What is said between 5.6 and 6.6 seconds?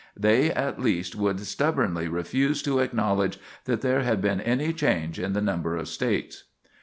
of States.